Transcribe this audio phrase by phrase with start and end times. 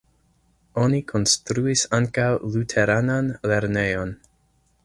[0.83, 4.19] Oni konstruis ankaŭ luteranan lernejon.